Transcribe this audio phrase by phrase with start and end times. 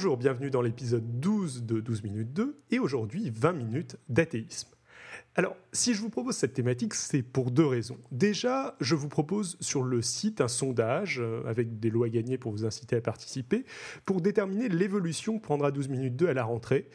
[0.00, 4.70] Bonjour, bienvenue dans l'épisode 12 de 12 minutes 2 et aujourd'hui 20 minutes d'athéisme.
[5.34, 7.98] Alors, si je vous propose cette thématique, c'est pour deux raisons.
[8.10, 12.50] Déjà, je vous propose sur le site un sondage euh, avec des lois gagnées pour
[12.50, 13.66] vous inciter à participer
[14.06, 16.88] pour déterminer l'évolution que prendra 12 minutes 2 à la rentrée.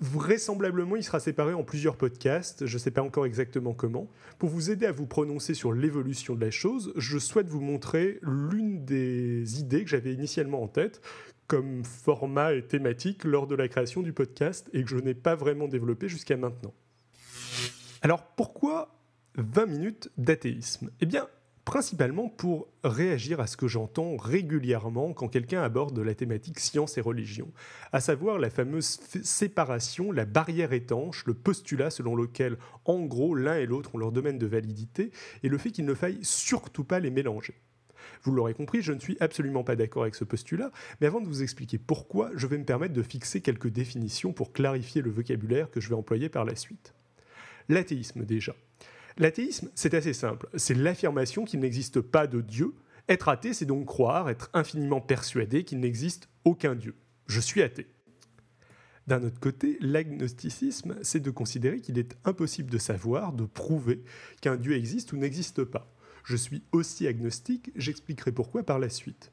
[0.00, 4.10] Vraisemblablement, il sera séparé en plusieurs podcasts, je ne sais pas encore exactement comment.
[4.40, 8.18] Pour vous aider à vous prononcer sur l'évolution de la chose, je souhaite vous montrer
[8.22, 11.00] l'une des idées que j'avais initialement en tête
[11.50, 15.34] comme format et thématique lors de la création du podcast et que je n'ai pas
[15.34, 16.72] vraiment développé jusqu'à maintenant.
[18.02, 18.94] Alors pourquoi
[19.34, 20.92] 20 minutes d'athéisme?
[21.00, 21.26] Eh bien,
[21.64, 27.00] principalement pour réagir à ce que j'entends régulièrement quand quelqu'un aborde la thématique science et
[27.00, 27.50] religion,
[27.90, 33.56] à savoir la fameuse séparation, la barrière étanche, le postulat selon lequel, en gros, l'un
[33.56, 35.10] et l'autre ont leur domaine de validité,
[35.42, 37.54] et le fait qu'il ne faille surtout pas les mélanger.
[38.22, 40.70] Vous l'aurez compris, je ne suis absolument pas d'accord avec ce postulat,
[41.00, 44.52] mais avant de vous expliquer pourquoi, je vais me permettre de fixer quelques définitions pour
[44.52, 46.94] clarifier le vocabulaire que je vais employer par la suite.
[47.68, 48.54] L'athéisme déjà.
[49.18, 50.48] L'athéisme, c'est assez simple.
[50.54, 52.74] C'est l'affirmation qu'il n'existe pas de Dieu.
[53.08, 56.94] Être athée, c'est donc croire, être infiniment persuadé qu'il n'existe aucun Dieu.
[57.26, 57.86] Je suis athée.
[59.06, 64.02] D'un autre côté, l'agnosticisme, c'est de considérer qu'il est impossible de savoir, de prouver
[64.40, 65.92] qu'un Dieu existe ou n'existe pas.
[66.24, 69.32] Je suis aussi agnostique, j'expliquerai pourquoi par la suite.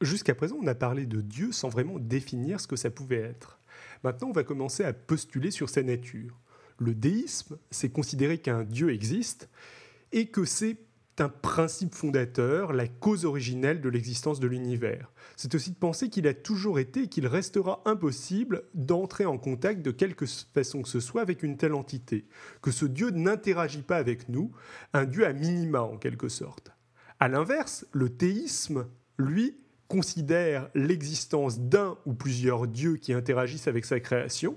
[0.00, 3.58] Jusqu'à présent, on a parlé de Dieu sans vraiment définir ce que ça pouvait être.
[4.02, 6.40] Maintenant, on va commencer à postuler sur sa nature.
[6.78, 9.50] Le déisme, c'est considérer qu'un Dieu existe
[10.12, 10.78] et que c'est
[11.18, 15.12] un principe fondateur, la cause originelle de l'existence de l'univers.
[15.36, 19.82] C'est aussi de penser qu'il a toujours été et qu'il restera impossible d'entrer en contact
[19.82, 22.26] de quelque façon que ce soit avec une telle entité,
[22.62, 24.52] que ce Dieu n'interagit pas avec nous,
[24.92, 26.72] un Dieu à minima en quelque sorte.
[27.18, 28.86] A l'inverse, le théisme,
[29.18, 29.56] lui,
[29.88, 34.56] considère l'existence d'un ou plusieurs dieux qui interagissent avec sa création,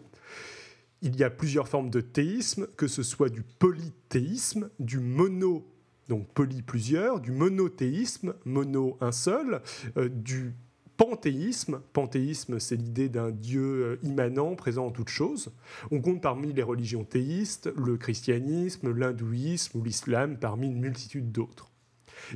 [1.02, 5.73] il y a plusieurs formes de théisme, que ce soit du polythéisme, du mono,
[6.10, 9.62] donc poly plusieurs, du monothéisme, mono un seul,
[9.98, 10.54] euh, du
[10.98, 11.82] panthéisme.
[11.94, 15.52] Panthéisme, c'est l'idée d'un Dieu euh, immanent, présent en toutes choses.
[15.92, 21.73] On compte parmi les religions théistes le christianisme, l'hindouisme ou l'islam, parmi une multitude d'autres.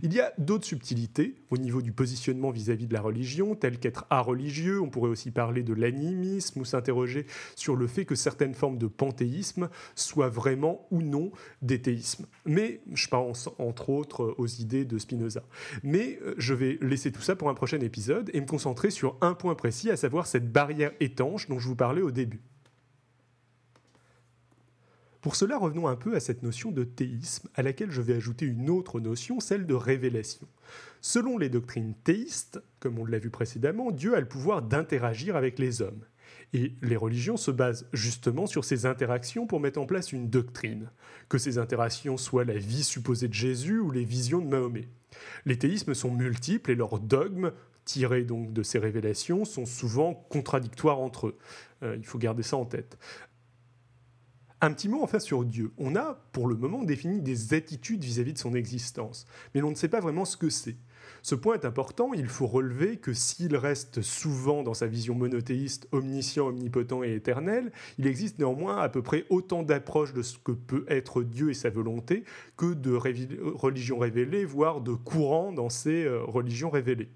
[0.03, 4.06] Il y a d'autres subtilités au niveau du positionnement vis-à-vis de la religion, telles qu'être
[4.09, 4.81] religieux.
[4.81, 7.25] On pourrait aussi parler de l'animisme ou s'interroger
[7.56, 11.31] sur le fait que certaines formes de panthéisme soient vraiment ou non
[11.62, 12.26] des théismes.
[12.46, 15.44] Mais je pense entre autres aux idées de Spinoza.
[15.84, 19.18] Mais euh, je vais laisser tout ça pour un prochain épisode et me concentrer sur
[19.22, 22.42] un point précis, à savoir cette barrière étanche dont je vous parlais au début.
[25.28, 28.46] Pour cela, revenons un peu à cette notion de théisme, à laquelle je vais ajouter
[28.46, 30.48] une autre notion, celle de révélation.
[31.02, 35.60] Selon les doctrines théistes, comme on l'a vu précédemment, Dieu a le pouvoir d'interagir avec
[35.60, 36.06] les hommes.
[36.54, 40.92] Et les religions se basent justement sur ces interactions pour mettre en place une doctrine,
[41.28, 44.88] que ces interactions soient la vie supposée de Jésus ou les visions de Mahomet.
[45.46, 47.52] Les théismes sont multiples et leurs dogmes,
[47.84, 51.38] tirés donc de ces révélations, sont souvent contradictoires entre eux.
[51.84, 52.98] Euh, il faut garder ça en tête.
[54.59, 55.72] Un petit mot enfin sur Dieu.
[55.78, 59.75] On a, pour le moment, défini des attitudes vis-à-vis de son existence, mais on ne
[59.75, 60.78] sait pas vraiment ce que c'est.
[61.22, 65.88] Ce point est important, il faut relever que s'il reste souvent dans sa vision monothéiste,
[65.91, 70.51] omniscient, omnipotent et éternel, il existe néanmoins à peu près autant d'approches de ce que
[70.51, 72.23] peut être Dieu et sa volonté
[72.56, 77.09] que de religions révélées, voire de courants dans ces euh, religions révélées.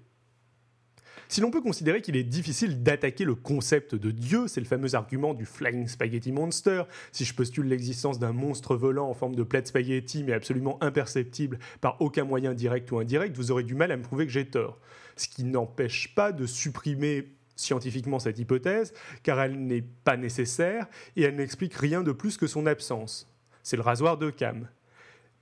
[1.32, 4.94] Si l'on peut considérer qu'il est difficile d'attaquer le concept de Dieu, c'est le fameux
[4.94, 9.42] argument du Flying Spaghetti Monster, si je postule l'existence d'un monstre volant en forme de
[9.42, 13.90] plate spaghetti mais absolument imperceptible par aucun moyen direct ou indirect, vous aurez du mal
[13.92, 14.78] à me prouver que j'ai tort.
[15.16, 21.22] Ce qui n'empêche pas de supprimer scientifiquement cette hypothèse, car elle n'est pas nécessaire et
[21.22, 23.26] elle n'explique rien de plus que son absence.
[23.62, 24.68] C'est le rasoir de Cam.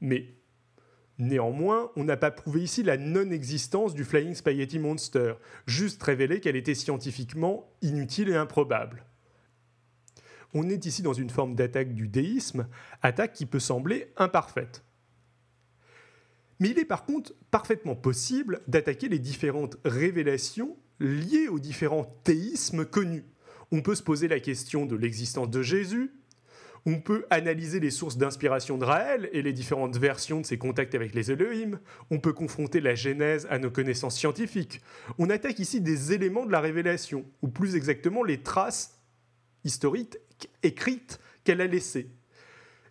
[0.00, 0.36] Mais
[1.20, 5.34] Néanmoins, on n'a pas prouvé ici la non-existence du Flying Spaghetti Monster,
[5.66, 9.04] juste révélé qu'elle était scientifiquement inutile et improbable.
[10.54, 12.68] On est ici dans une forme d'attaque du déisme,
[13.02, 14.82] attaque qui peut sembler imparfaite.
[16.58, 22.86] Mais il est par contre parfaitement possible d'attaquer les différentes révélations liées aux différents théismes
[22.86, 23.26] connus.
[23.72, 26.12] On peut se poser la question de l'existence de Jésus,
[26.86, 30.94] on peut analyser les sources d'inspiration de Raël et les différentes versions de ses contacts
[30.94, 31.78] avec les Elohim.
[32.10, 34.80] On peut confronter la Genèse à nos connaissances scientifiques.
[35.18, 38.98] On attaque ici des éléments de la révélation, ou plus exactement les traces
[39.64, 40.18] historiques
[40.62, 42.10] écrites qu'elle a laissées.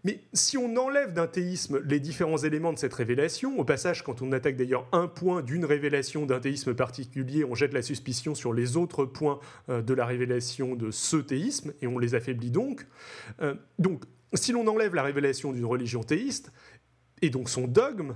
[0.03, 4.21] Mais si on enlève d'un théisme les différents éléments de cette révélation, au passage, quand
[4.21, 8.53] on attaque d'ailleurs un point d'une révélation d'un théisme particulier, on jette la suspicion sur
[8.53, 12.87] les autres points euh, de la révélation de ce théisme, et on les affaiblit donc.
[13.41, 14.03] Euh, donc,
[14.33, 16.51] si l'on enlève la révélation d'une religion théiste,
[17.21, 18.15] et donc son dogme,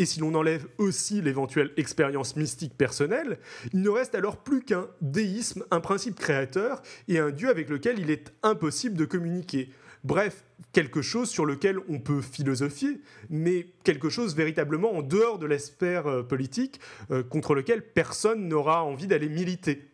[0.00, 3.38] et si l'on enlève aussi l'éventuelle expérience mystique personnelle,
[3.72, 8.00] il ne reste alors plus qu'un déisme, un principe créateur, et un Dieu avec lequel
[8.00, 9.70] il est impossible de communiquer.
[10.04, 15.46] Bref, quelque chose sur lequel on peut philosophier, mais quelque chose véritablement en dehors de
[15.46, 16.78] l'aspect euh, politique,
[17.10, 19.90] euh, contre lequel personne n'aura envie d'aller militer.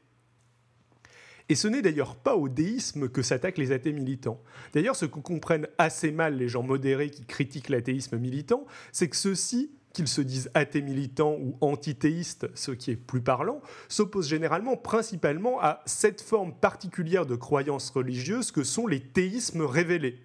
[1.48, 4.40] Et ce n'est d'ailleurs pas au déisme que s'attaquent les athées militants.
[4.72, 9.16] D'ailleurs, ce que comprennent assez mal les gens modérés qui critiquent l'athéisme militant, c'est que
[9.16, 14.76] ceux-ci qu'ils se disent athées militants ou antithéistes, ce qui est plus parlant, s'opposent généralement
[14.76, 20.18] principalement à cette forme particulière de croyance religieuse que sont les théismes révélés.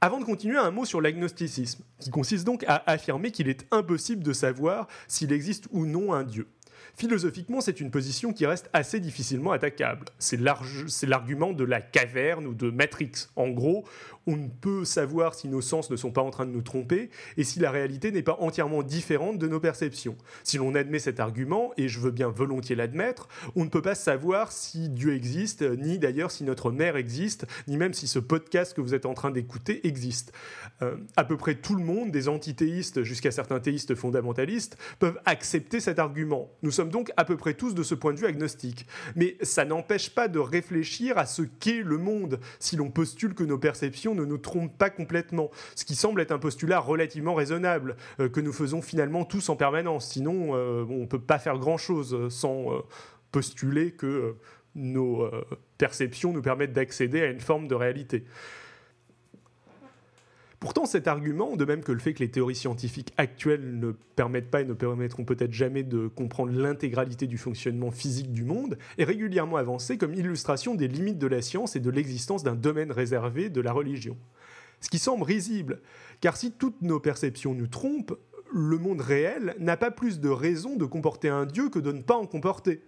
[0.00, 4.24] Avant de continuer, un mot sur l'agnosticisme, qui consiste donc à affirmer qu'il est impossible
[4.24, 6.48] de savoir s'il existe ou non un Dieu.
[6.96, 10.06] Philosophiquement, c'est une position qui reste assez difficilement attaquable.
[10.18, 13.28] C'est l'argument de la caverne ou de Matrix.
[13.36, 13.86] En gros,
[14.26, 17.10] on ne peut savoir si nos sens ne sont pas en train de nous tromper
[17.36, 20.16] et si la réalité n'est pas entièrement différente de nos perceptions.
[20.44, 23.94] Si l'on admet cet argument, et je veux bien volontiers l'admettre, on ne peut pas
[23.94, 28.74] savoir si Dieu existe, ni d'ailleurs si notre mère existe, ni même si ce podcast
[28.74, 30.32] que vous êtes en train d'écouter existe.
[30.82, 35.80] Euh, à peu près tout le monde, des antithéistes jusqu'à certains théistes fondamentalistes, peuvent accepter
[35.80, 36.50] cet argument.
[36.62, 38.86] Nous sommes donc à peu près tous de ce point de vue agnostiques.
[39.16, 43.44] Mais ça n'empêche pas de réfléchir à ce qu'est le monde, si l'on postule que
[43.44, 47.96] nos perceptions ne nous trompe pas complètement, ce qui semble être un postulat relativement raisonnable,
[48.20, 50.10] euh, que nous faisons finalement tous en permanence.
[50.10, 52.80] Sinon, euh, on ne peut pas faire grand-chose sans euh,
[53.30, 54.36] postuler que
[54.74, 55.30] nos
[55.76, 58.24] perceptions nous permettent d'accéder à une forme de réalité.
[60.62, 64.48] Pourtant, cet argument, de même que le fait que les théories scientifiques actuelles ne permettent
[64.48, 69.02] pas et ne permettront peut-être jamais de comprendre l'intégralité du fonctionnement physique du monde, est
[69.02, 73.50] régulièrement avancé comme illustration des limites de la science et de l'existence d'un domaine réservé
[73.50, 74.16] de la religion.
[74.80, 75.80] Ce qui semble risible,
[76.20, 78.16] car si toutes nos perceptions nous trompent,
[78.54, 82.02] le monde réel n'a pas plus de raison de comporter un Dieu que de ne
[82.02, 82.82] pas en comporter.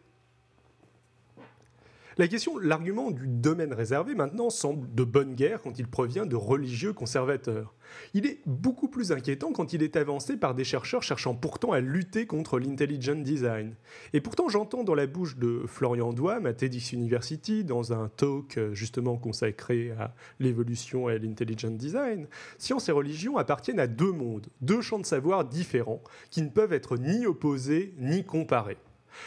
[2.16, 6.36] La question, l'argument du domaine réservé maintenant semble de bonne guerre quand il provient de
[6.36, 7.74] religieux conservateurs.
[8.14, 11.80] Il est beaucoup plus inquiétant quand il est avancé par des chercheurs cherchant pourtant à
[11.80, 13.74] lutter contre l'intelligent design.
[14.12, 18.58] Et pourtant j'entends dans la bouche de Florian Douam à TEDx University, dans un talk
[18.58, 22.28] euh, justement consacré à l'évolution et à l'intelligent design,
[22.58, 26.72] science et religion appartiennent à deux mondes, deux champs de savoir différents, qui ne peuvent
[26.72, 28.78] être ni opposés ni comparés.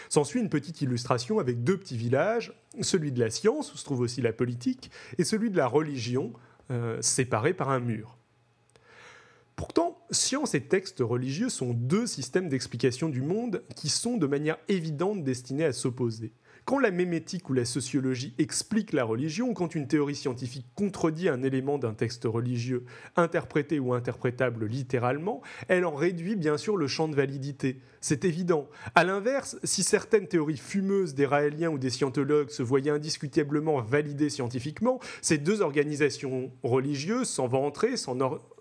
[0.10, 4.01] S'ensuit une petite illustration avec deux petits villages, celui de la science, où se trouve
[4.01, 6.34] aussi la politique, et celui de la religion,
[6.72, 8.18] euh, séparés par un mur.
[9.56, 14.57] Pourtant, science et texte religieux sont deux systèmes d'explication du monde qui sont de manière
[14.68, 16.31] évidente destinés à s'opposer.
[16.68, 21.42] Quand la mémétique ou la sociologie explique la religion, quand une théorie scientifique contredit un
[21.42, 22.84] élément d'un texte religieux,
[23.16, 27.80] interprété ou interprétable littéralement, elle en réduit bien sûr le champ de validité.
[28.02, 28.68] C'est évident.
[28.96, 34.30] A l'inverse, si certaines théories fumeuses des raéliens ou des scientologues se voyaient indiscutablement validées
[34.30, 38.19] scientifiquement, ces deux organisations religieuses s'en vanteraient, s'en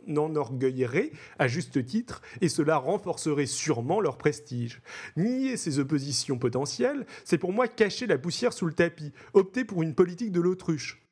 [0.08, 4.80] enorgueilleraient à juste titre, et cela renforcerait sûrement leur prestige.
[5.16, 9.82] Nier ces oppositions potentielles, c'est pour moi cacher la poussière sous le tapis, opter pour
[9.82, 11.02] une politique de l'autruche.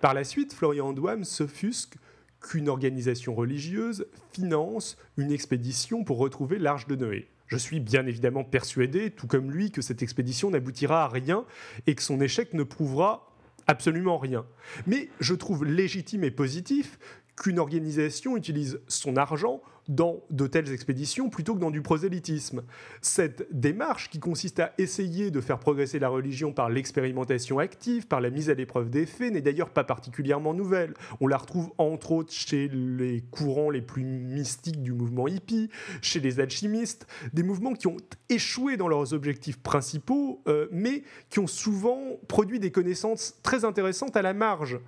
[0.00, 1.96] Par la suite, Florian Douam s'offusque
[2.40, 7.28] qu'une organisation religieuse finance une expédition pour retrouver l'Arche de Noé.
[7.46, 11.44] Je suis bien évidemment persuadé, tout comme lui, que cette expédition n'aboutira à rien
[11.86, 13.34] et que son échec ne prouvera
[13.66, 14.46] absolument rien.
[14.86, 16.98] Mais je trouve légitime et positif
[17.40, 22.62] qu'une organisation utilise son argent dans de telles expéditions plutôt que dans du prosélytisme.
[23.00, 28.20] Cette démarche qui consiste à essayer de faire progresser la religion par l'expérimentation active, par
[28.20, 30.92] la mise à l'épreuve des faits, n'est d'ailleurs pas particulièrement nouvelle.
[31.20, 35.70] On la retrouve entre autres chez les courants les plus mystiques du mouvement hippie,
[36.02, 37.96] chez les alchimistes, des mouvements qui ont
[38.28, 44.14] échoué dans leurs objectifs principaux, euh, mais qui ont souvent produit des connaissances très intéressantes
[44.14, 44.78] à la marge.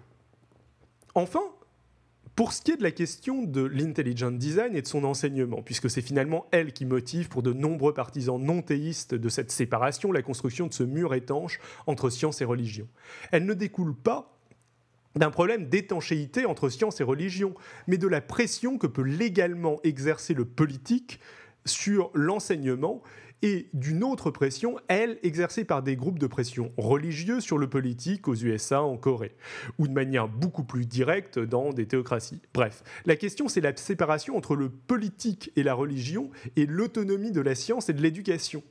[1.15, 1.43] Enfin,
[2.35, 5.91] pour ce qui est de la question de l'intelligent design et de son enseignement, puisque
[5.91, 10.23] c'est finalement elle qui motive pour de nombreux partisans non théistes de cette séparation la
[10.23, 12.89] construction de ce mur étanche entre science et religion,
[13.33, 14.33] elle ne découle pas
[15.15, 17.55] d'un problème d'étanchéité entre science et religion,
[17.87, 21.21] mais de la pression que peut légalement exercer le politique
[21.67, 23.03] sur l'enseignement
[23.43, 28.29] et d'une autre pression, elle, exercée par des groupes de pression religieux sur le politique
[28.29, 29.35] aux USA, en Corée,
[29.79, 32.41] ou de manière beaucoup plus directe dans des théocraties.
[32.55, 37.41] Bref, la question c'est la séparation entre le politique et la religion et l'autonomie de
[37.41, 38.63] la science et de l'éducation.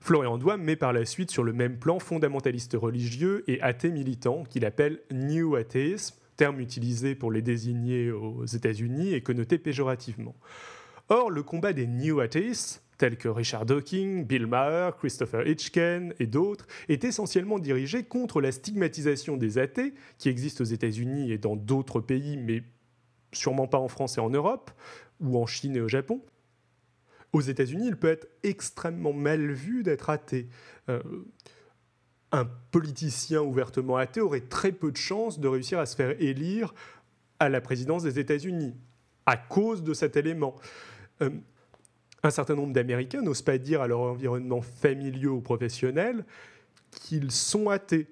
[0.00, 4.44] Florian Douam met par la suite sur le même plan fondamentaliste religieux et athée militant
[4.44, 10.34] qu'il appelle New Atheism, terme utilisé pour les désigner aux États-Unis et connoté péjorativement.
[11.12, 16.28] Or, le combat des New Atheists, tels que Richard Dawkins, Bill Maher, Christopher Hitchken et
[16.28, 21.56] d'autres, est essentiellement dirigé contre la stigmatisation des athées, qui existe aux États-Unis et dans
[21.56, 22.62] d'autres pays, mais
[23.32, 24.70] sûrement pas en France et en Europe,
[25.18, 26.22] ou en Chine et au Japon.
[27.32, 30.48] Aux États-Unis, il peut être extrêmement mal vu d'être athée.
[30.88, 31.02] Euh,
[32.30, 36.72] un politicien ouvertement athée aurait très peu de chances de réussir à se faire élire
[37.40, 38.76] à la présidence des États-Unis
[39.26, 40.56] à cause de cet élément.
[41.22, 41.30] Euh,
[42.22, 46.24] un certain nombre d'Américains n'osent pas dire à leur environnement familial ou professionnel
[46.90, 48.08] qu'ils sont athées.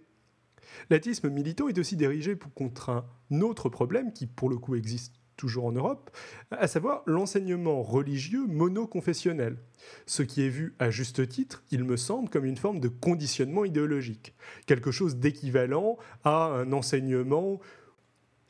[0.91, 5.67] L'athéisme militant est aussi dirigé contre un autre problème qui, pour le coup, existe toujours
[5.67, 6.11] en Europe,
[6.51, 9.57] à savoir l'enseignement religieux monoconfessionnel,
[10.05, 13.65] ce qui est vu à juste titre, il me semble, comme une forme de conditionnement
[13.65, 14.35] idéologique,
[14.67, 17.61] quelque chose d'équivalent à un enseignement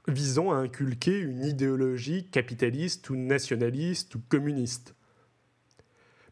[0.08, 4.94] visant à inculquer une idéologie capitaliste ou nationaliste ou communiste.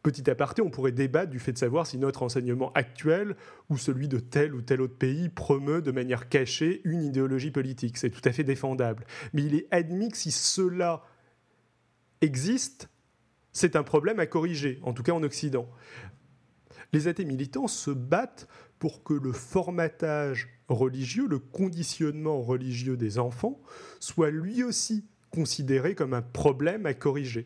[0.03, 3.35] Petit aparté, on pourrait débattre du fait de savoir si notre enseignement actuel
[3.69, 7.97] ou celui de tel ou tel autre pays promeut de manière cachée une idéologie politique.
[7.97, 9.05] C'est tout à fait défendable.
[9.33, 11.03] Mais il est admis que si cela
[12.21, 12.89] existe,
[13.51, 15.67] c'est un problème à corriger, en tout cas en Occident.
[16.93, 18.47] Les athées militants se battent
[18.79, 23.59] pour que le formatage religieux, le conditionnement religieux des enfants,
[23.99, 27.45] soit lui aussi considéré comme un problème à corriger.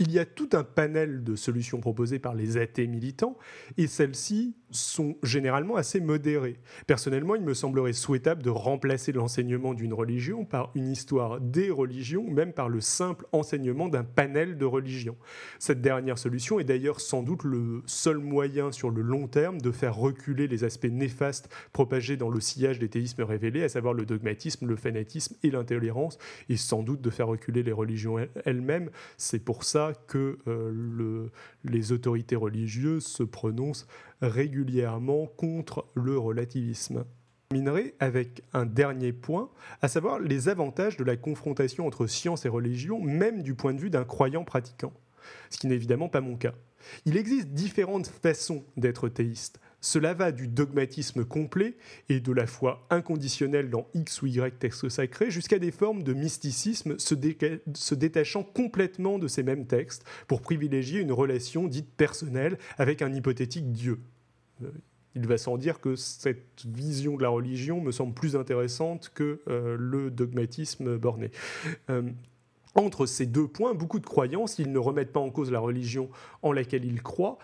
[0.00, 3.36] Il y a tout un panel de solutions proposées par les athées militants,
[3.76, 6.58] et celles-ci sont généralement assez modérées.
[6.86, 12.28] Personnellement, il me semblerait souhaitable de remplacer l'enseignement d'une religion par une histoire des religions,
[12.28, 15.16] même par le simple enseignement d'un panel de religions.
[15.58, 19.70] Cette dernière solution est d'ailleurs sans doute le seul moyen sur le long terme de
[19.70, 24.04] faire reculer les aspects néfastes propagés dans le sillage des théismes révélés, à savoir le
[24.04, 28.90] dogmatisme, le fanatisme et l'intolérance, et sans doute de faire reculer les religions elles-mêmes.
[29.16, 31.28] C'est pour ça que euh,
[31.64, 33.86] les autorités religieuses se prononcent
[34.20, 37.04] régulièrement contre le relativisme.
[37.50, 42.44] Je terminerai avec un dernier point, à savoir les avantages de la confrontation entre science
[42.44, 44.92] et religion, même du point de vue d'un croyant pratiquant,
[45.48, 46.52] ce qui n'est évidemment pas mon cas.
[47.06, 49.60] Il existe différentes façons d'être théiste.
[49.80, 51.76] Cela va du dogmatisme complet
[52.08, 56.12] et de la foi inconditionnelle dans X ou Y textes sacrés jusqu'à des formes de
[56.12, 63.02] mysticisme se, détachant complètement de ces mêmes textes pour privilégier une relation dite personnelle avec
[63.02, 64.00] un hypothétique Dieu.
[64.62, 64.70] Euh,
[65.14, 69.40] il va sans dire que cette vision de la religion me semble plus intéressante que
[69.48, 71.30] euh, le dogmatisme borné.
[71.90, 72.02] Euh,
[72.74, 76.10] entre ces deux points, beaucoup de croyances, ils ne remettent pas en cause la religion
[76.42, 77.38] en laquelle ils croient,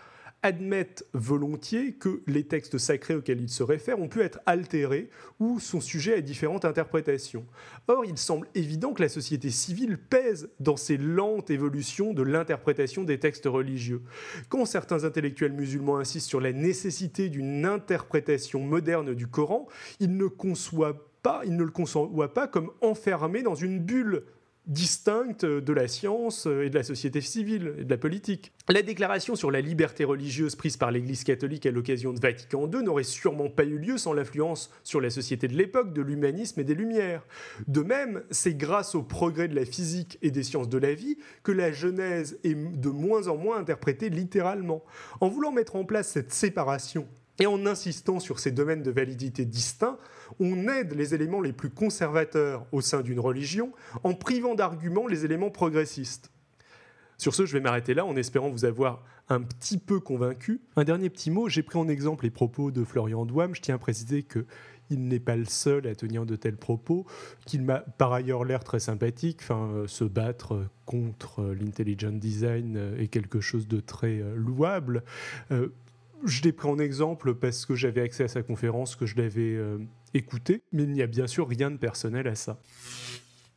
[0.45, 5.09] admettent volontiers que les textes sacrés auxquels ils se réfèrent ont pu être altérés
[5.39, 7.47] ou sont sujets à différentes interprétations.
[7.87, 13.03] Or, il semble évident que la société civile pèse dans ces lentes évolutions de l'interprétation
[13.03, 14.03] des textes religieux.
[14.47, 19.67] Quand certains intellectuels musulmans insistent sur la nécessité d'une interprétation moderne du Coran,
[19.99, 24.23] ils ne le conçoivent pas comme enfermé dans une bulle
[24.67, 28.51] distincte de la science et de la société civile et de la politique.
[28.69, 32.83] La déclaration sur la liberté religieuse prise par l'Église catholique à l'occasion de Vatican II
[32.83, 36.63] n'aurait sûrement pas eu lieu sans l'influence sur la société de l'époque de l'humanisme et
[36.63, 37.25] des Lumières.
[37.67, 41.17] De même, c'est grâce au progrès de la physique et des sciences de la vie
[41.43, 44.83] que la Genèse est de moins en moins interprétée littéralement.
[45.21, 47.07] En voulant mettre en place cette séparation
[47.39, 49.97] et en insistant sur ces domaines de validité distincts,
[50.39, 53.71] on aide les éléments les plus conservateurs au sein d'une religion
[54.03, 56.31] en privant d'arguments les éléments progressistes.
[57.17, 60.61] Sur ce, je vais m'arrêter là en espérant vous avoir un petit peu convaincu.
[60.75, 63.55] Un dernier petit mot, j'ai pris en exemple les propos de Florian Douam.
[63.55, 64.45] Je tiens à préciser que
[64.89, 67.05] il n'est pas le seul à tenir de tels propos,
[67.45, 69.39] qu'il m'a par ailleurs l'air très sympathique.
[69.41, 75.03] Enfin, euh, se battre contre euh, l'intelligent design euh, est quelque chose de très louable.
[76.25, 79.57] Je l'ai pris en exemple parce que j'avais accès à sa conférence, que je l'avais
[80.13, 82.59] écouter, mais il n'y a bien sûr rien de personnel à ça.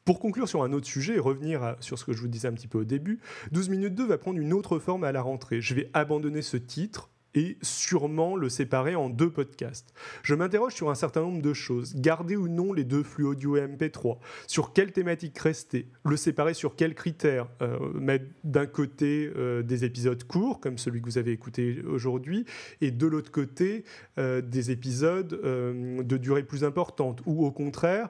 [0.05, 2.53] Pour conclure sur un autre sujet et revenir sur ce que je vous disais un
[2.53, 3.21] petit peu au début,
[3.53, 5.61] 12 minutes 2 va prendre une autre forme à la rentrée.
[5.61, 9.93] Je vais abandonner ce titre et sûrement le séparer en deux podcasts.
[10.23, 11.95] Je m'interroge sur un certain nombre de choses.
[11.97, 15.89] Garder ou non les deux flux audio et MP3 Sur quelle thématique rester?
[16.05, 17.49] Le séparer sur quels critères?
[17.63, 22.45] Euh, Mettre d'un côté euh, des épisodes courts, comme celui que vous avez écouté aujourd'hui,
[22.81, 23.85] et de l'autre côté
[24.19, 28.09] euh, des épisodes de durée plus importante, ou au contraire,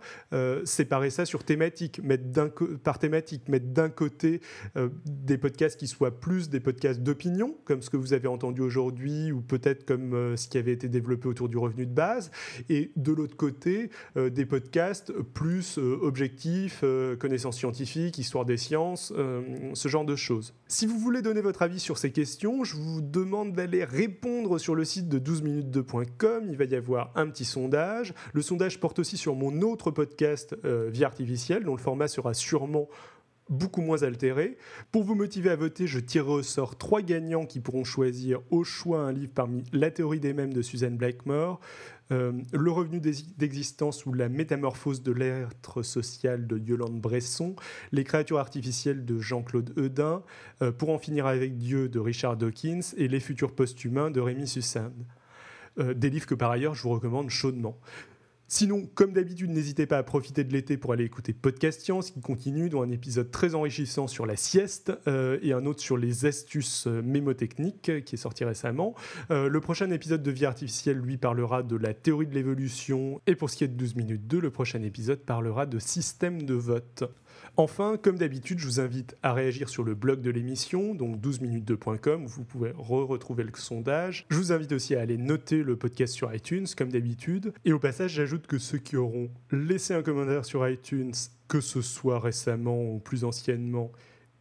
[0.65, 2.25] séparer ça sur thématique, mettre
[2.83, 4.41] par thématique, mettre d'un côté
[5.07, 9.08] des podcasts qui soient plus des podcasts d'opinion, comme ce que vous avez entendu aujourd'hui
[9.33, 12.31] ou peut-être comme euh, ce qui avait été développé autour du revenu de base,
[12.69, 16.85] et de l'autre côté, euh, des podcasts plus euh, objectifs,
[17.19, 19.13] connaissances scientifiques, histoire des sciences,
[19.75, 20.55] ce genre de choses.
[20.67, 24.75] Si vous voulez donner votre avis sur ces questions, je vous demande d'aller répondre sur
[24.75, 28.15] le site de 12minutes2.com, il va y avoir un petit sondage.
[28.33, 32.89] Le sondage porte aussi sur mon autre podcast Vie artificielle, dont le format sera sûrement
[33.49, 34.57] beaucoup moins altéré.
[34.93, 38.65] Pour vous motiver à voter, je tirerai au sort trois gagnants qui pourront choisir au
[38.65, 41.61] choix un livre parmi La théorie des mêmes de Suzanne Blackmore,
[42.11, 47.55] euh, Le revenu d'existence ou la métamorphose de l'être social de Yolande Bresson,
[47.93, 50.23] Les créatures artificielles de Jean-Claude Eudin,
[50.63, 54.47] euh, Pour en finir avec Dieu de Richard Dawkins et Les futurs post-humains de Rémi
[54.47, 55.05] Sussane.
[55.79, 57.79] Euh, des livres que par ailleurs je vous recommande chaudement.
[58.51, 62.23] Sinon, comme d'habitude, n'hésitez pas à profiter de l'été pour aller écouter Podcast Science qui
[62.23, 66.25] continue, dont un épisode très enrichissant sur la sieste euh, et un autre sur les
[66.25, 68.95] astuces euh, mémotechniques qui est sorti récemment.
[69.31, 73.21] Euh, le prochain épisode de Vie artificielle, lui, parlera de la théorie de l'évolution.
[73.27, 76.41] Et pour ce qui est de 12 minutes 2, le prochain épisode parlera de système
[76.41, 77.05] de vote.
[77.61, 82.23] Enfin, comme d'habitude, je vous invite à réagir sur le blog de l'émission, donc 12minutes2.com,
[82.23, 84.27] où vous pouvez re-retrouver le sondage.
[84.31, 87.53] Je vous invite aussi à aller noter le podcast sur iTunes, comme d'habitude.
[87.65, 91.11] Et au passage, j'ajoute que ceux qui auront laissé un commentaire sur iTunes,
[91.49, 93.91] que ce soit récemment ou plus anciennement,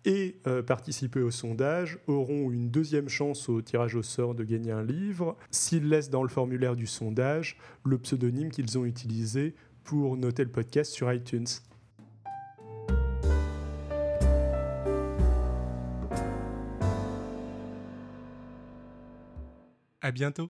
[0.06, 4.72] et euh, participé au sondage auront une deuxième chance au tirage au sort de gagner
[4.72, 10.18] un livre s'ils laissent dans le formulaire du sondage le pseudonyme qu'ils ont utilisé pour
[10.18, 11.48] noter le podcast sur iTunes.
[20.08, 20.50] À bientôt.